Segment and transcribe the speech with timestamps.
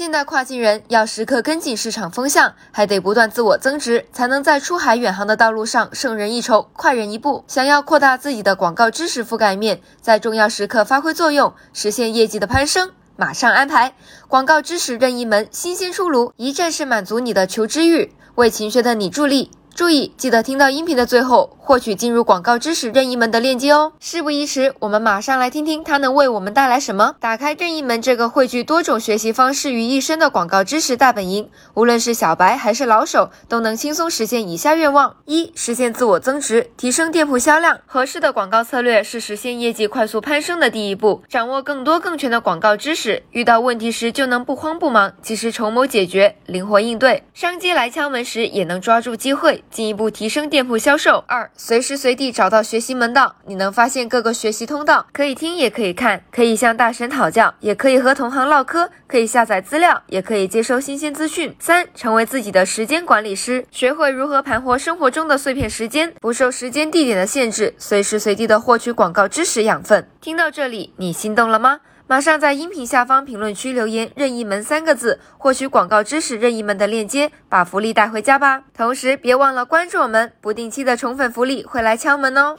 [0.00, 7.44] 现代跨境人要时刻跟紧市场风向，还得不断自我增值，才能在出海远航的道路上胜人一筹，快人一步。
[7.46, 13.92] 想要扩大自己的广告知识覆盖面，在重要时刻发挥作用，实现业绩的攀升，马上安排
[14.26, 19.50] 广告知识任意门新鲜出炉，一站式满足你的求知欲，为勤学的你助力。
[19.80, 23.94] 注意，记得听到音频的最后获取进入广告知识任意门的链接哦。
[23.98, 27.14] 事不宜迟，我们马上来听听它能为我们带来什么。
[27.18, 37.80] 打开任意门这个汇聚多种学习方式于一身的广告知识大本营，无论是小白还是老手，都能轻松实现以下愿望：一、实现自我增值，提升店铺销量。
[37.86, 41.22] 合适的广告策略是实现业绩快速攀升的第一步。
[41.26, 47.24] 掌握更多更全的广告知识，遇到问题时就能不慌不忙，及时筹谋解决，灵活应对。
[47.32, 49.64] 商机来敲门时，也能抓住机会。
[49.70, 51.24] 进一步提升店铺销售。
[51.26, 61.54] 二、随时随地找到学习门道，你能发现各个学习通道，可以听也可以看，可以向大神讨教，也可以和同行唠嗑，可以下载资料，也可以接收新鲜资讯。
[61.58, 70.08] 三、成为自己的时间管理师，学会如何盘活生活中的碎片时间，不受时间地点的限制，随时随地的获取广告知识养分。
[70.20, 71.80] 听到这里，你心动了吗？
[72.10, 78.64] 马上在音频下方评论区留言“任意门”三个字，获取广告知识任意门的链接，把福利带回家吧。
[78.76, 82.56] 同时别忘了关注我们，不定期的宠粉福利会来敲门哦。